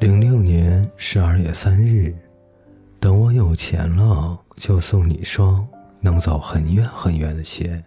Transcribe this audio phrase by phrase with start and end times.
[0.00, 2.16] 零六年十二月三日，
[2.98, 5.68] 等我有钱了，就送你双
[6.00, 7.84] 能走很远很远的鞋。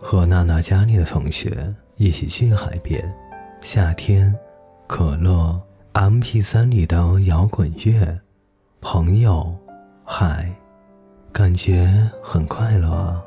[0.00, 3.14] 和娜娜家里的同学一起去海边，
[3.60, 4.34] 夏天，
[4.86, 5.60] 可乐
[5.92, 8.18] ，M P 三里的摇滚乐，
[8.80, 9.54] 朋友，
[10.02, 10.50] 海，
[11.30, 13.22] 感觉很快乐啊。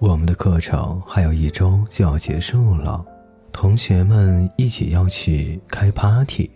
[0.00, 3.06] 我们的课程还有一周就要结束了，
[3.52, 6.50] 同学们一起要去开 party。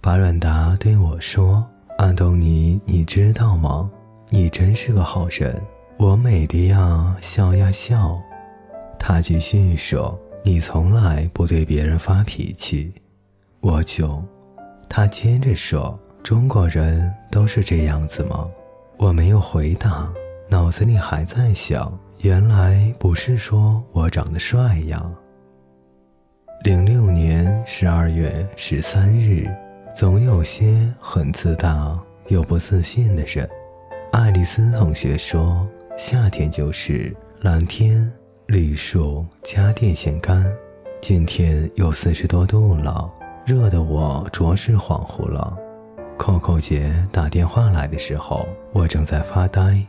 [0.00, 1.64] 巴软达对我说
[1.98, 3.90] ：“安东尼，你知道吗？
[4.30, 5.60] 你真是个好人。”
[5.98, 8.20] 我美的呀，笑呀笑。
[8.98, 12.92] 他继续说：“你从来不对别人发脾气。”
[13.60, 14.22] 我就，
[14.88, 18.48] 他接着说：“中国人都是这样子吗？”
[18.96, 20.08] 我没有回答，
[20.48, 21.96] 脑子里还在想。
[22.22, 25.04] 原来不是说我长得帅呀。
[26.64, 29.48] 零六年十二月十三日，
[29.94, 33.48] 总有些很自大又不自信的人。
[34.10, 38.10] 爱丽丝同学说：“夏天就是蓝天、
[38.46, 40.44] 绿树加电线杆。”
[41.00, 43.08] 今天有四十多度了，
[43.46, 45.56] 热得我着实恍惚了。
[46.18, 49.80] Coco 姐打电话来的时候，我正在发呆。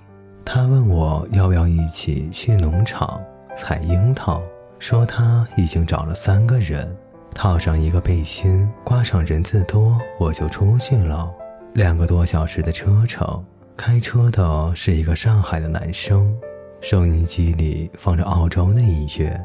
[0.45, 3.19] 她问我要不要一起去农场
[3.55, 4.39] 采樱桃，
[4.79, 6.95] 说他已经找了三个人，
[7.35, 11.29] 套上一个背心，挂上人字拖，我就出去了。
[11.73, 13.43] 两个多小时的车程，
[13.75, 16.33] 开车的是一个上海的男生，
[16.79, 19.39] 收音机里放着澳洲的音乐。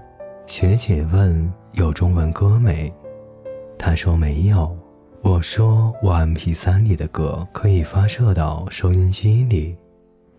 [0.46, 2.92] 学姐问有中文歌没？
[3.76, 4.74] 他说没有。
[5.20, 9.76] 我说我 MP3 里的歌可以发射到收音机里。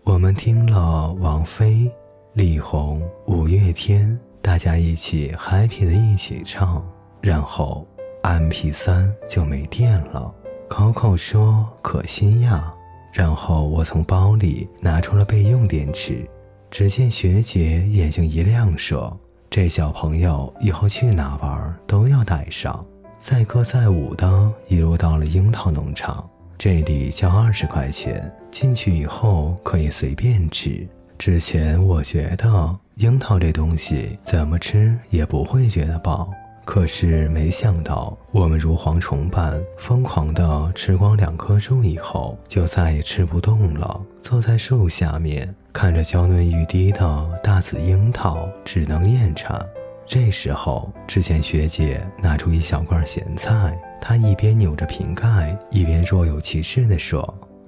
[0.04, 1.90] 我们听了王菲、
[2.34, 4.16] 李红、五月天，
[4.46, 6.80] 大家一起 happy 的一起唱，
[7.20, 7.84] 然后
[8.22, 10.32] M P 三就没电了。
[10.68, 12.72] Coco 说可惜呀。
[13.12, 16.24] 然后我从包里拿出了备用电池，
[16.70, 19.18] 只见学姐眼睛一亮，说
[19.50, 22.86] ：“这小朋友以后去哪玩都要带上。”
[23.18, 26.24] 载歌载舞的一路到了樱桃农场。
[26.56, 30.86] 这里交二十块钱，进去以后可以随便吃。
[31.18, 36.30] 之前我觉得樱桃这东西怎么吃也不会觉得饱，
[36.64, 44.00] 可是没想到我们如蝗虫般疯狂地吃光两棵树以后，就再也吃不动了。
[44.20, 49.60] 坐在树下面，看着娇嫩欲滴的大紫樱桃，只能咽馋。
[50.06, 53.76] 这时候，只见学姐拿出一小罐咸菜。
[54.00, 57.22] 她一边扭着瓶盖，一边若有其事地说：“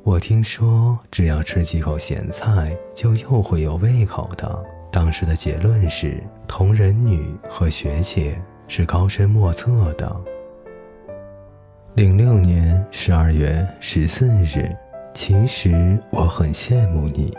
[0.08, 10.16] 我听说，只要吃几口咸菜，就又会有胃口的。”当时的结论是，同人女和学姐是高深莫测的。
[11.94, 14.74] 零六年十二月十四日，
[15.12, 17.36] 其实我很羡慕你。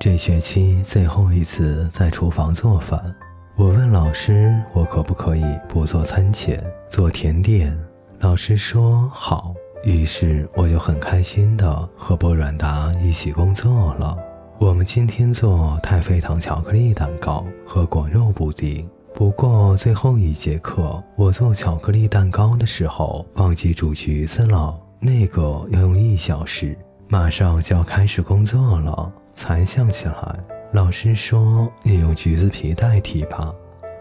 [0.00, 3.14] 这学期最后一次在厨房做饭，
[3.54, 7.78] 我问老师，我可不可以不做餐前，做甜点？
[8.18, 14.16] 老师说好，于是我就很开心的和波软达一起工作了。
[14.58, 18.88] 我们今天做太妃糖巧克力蛋糕和果肉布丁。
[19.14, 26.76] 不过最后一节课，我做巧克力蛋糕的时候忘记煮橘子了，那个要用一小时。
[27.08, 30.38] 马上就要开始工作了，才想起来。
[30.72, 33.52] 老师说你用橘子皮代替吧，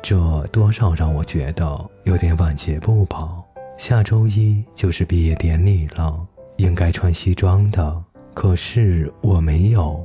[0.01, 3.47] 这多少让我觉得有点晚节不保。
[3.77, 6.19] 下周一就是毕业典礼了，
[6.55, 10.03] 应该穿西装的，可是我没有，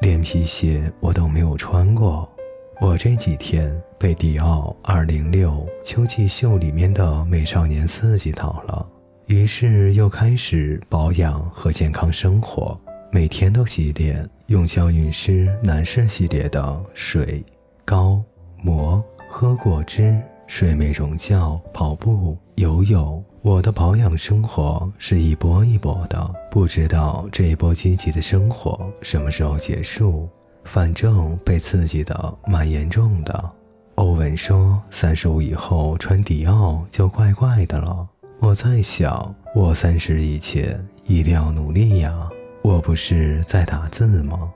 [0.00, 2.28] 连皮鞋我都没有穿过。
[2.80, 8.84] 我这几天被迪奥二零六秋季秀里面的美少年刺激到了，
[9.26, 12.78] 于是又开始保养和健康生活，
[13.12, 17.44] 每天都洗脸，用娇韵诗男士系列的水、
[17.84, 18.20] 膏、
[18.60, 20.20] 膜，喝果汁。
[20.50, 30.28] 睡美容觉，跑步、游泳，我的保养生活是一波一波的，不知道这一波积极的生活什么时候结束。
[30.64, 33.50] 反正被刺激的蛮严重的。
[33.94, 38.04] 欧文说，三十五以后穿迪奥就怪怪的了。
[38.40, 42.28] 我在想，我三十以前一定要努力呀。
[42.62, 44.50] 我不是在打字吗？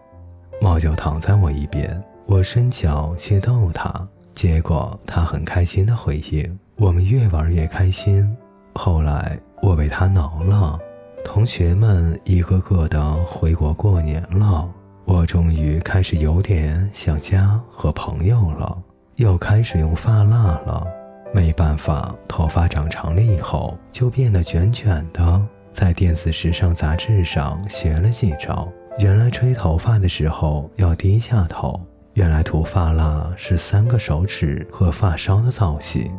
[0.60, 4.08] 猫就躺在我一边，我伸脚去逗它。
[4.32, 8.36] 结果它很开心的回应，我们越玩越开心。
[8.74, 10.78] 后来我被他挠了，
[11.24, 14.68] 同学们一个个的回国过年了，
[15.04, 18.82] 我终于开始有点想家和朋友了，
[19.16, 20.86] 又开始用发蜡了。
[21.34, 25.40] 没办法，头发长长了以后就变得卷卷的。
[25.70, 31.80] 在电子时尚杂志上学了几招，原来吹头发的时候要低下头。
[32.14, 36.12] 原来涂发蜡是三个手指和发梢的造型。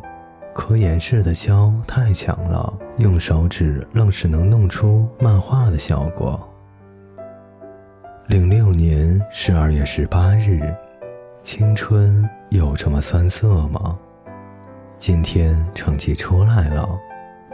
[0.54, 6.40] 科研室的胶太强了，用手指愣是能弄出漫画的效果。
[8.28, 10.72] 零六年十二月十八日，
[11.42, 13.98] 青春有这么酸涩吗？
[14.96, 16.88] 今天成绩出来了，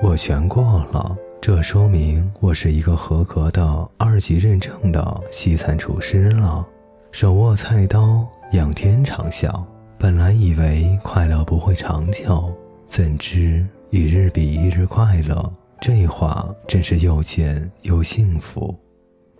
[0.02, 0.62] 我全过
[0.92, 1.16] 了。
[1.40, 6.64] 这说明我是一个合格的二级认证的西餐厨师了，
[7.10, 9.50] 手握菜刀，仰天长啸。
[9.98, 12.54] 本来以为快乐不会长久，
[12.90, 15.52] 怎知一日比一日快乐。
[15.80, 18.76] 这话真是又贱又幸福。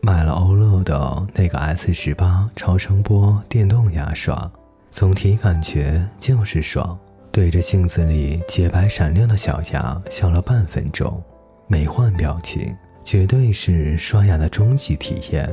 [0.03, 4.49] 买了欧乐的那个 S 十八超声波电动牙刷，
[4.93, 6.97] 总体感觉就是爽。
[7.33, 11.21] 对着镜子里洁白闪亮的小牙笑了半分钟。
[11.67, 15.53] 没换表情，绝对是刷牙的终极体验。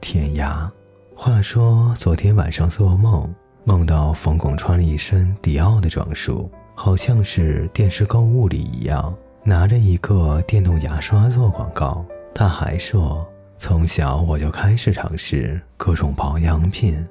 [0.00, 0.68] 舔牙。
[1.14, 3.32] 话说昨天晚上做梦，
[3.62, 6.50] 梦到冯巩穿了一身迪奥的装束，
[6.80, 12.06] 好像是电视购物里一样，拿着一个电动牙刷做广告。
[12.32, 13.26] 他还说，
[13.58, 17.04] 从小我就开始尝试各种保养品。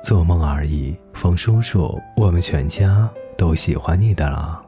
[0.00, 4.64] 做梦而已，冯叔叔，我们全家都喜欢你的啦。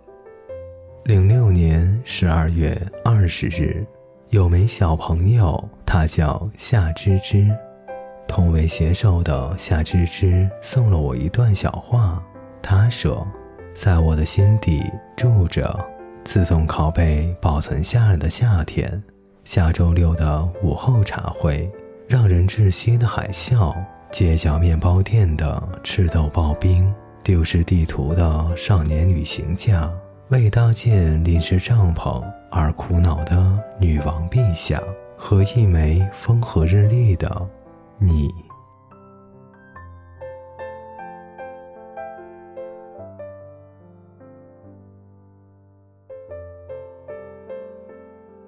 [1.04, 3.86] 零六年十二月二十日，
[4.30, 7.48] 有枚小朋友，他叫夏芝芝，
[8.26, 12.20] 同为写手的夏芝芝送了我一段小话。
[12.60, 13.24] 他说
[13.76, 14.82] ：“在我的心底
[15.14, 15.78] 住着，
[16.24, 19.00] 自动拷贝保存下来的夏天，
[19.44, 21.70] 下周六的午后茶会，
[22.08, 23.76] 让人窒息的海啸，
[24.10, 26.92] 街角面包店的赤豆刨冰，
[27.22, 29.88] 丢失地图的少年旅行家。”
[30.30, 32.20] 为搭建临时帐篷
[32.50, 34.82] 而苦恼的女王陛下
[35.16, 37.30] 和一枚风和日丽的
[37.98, 38.28] 你。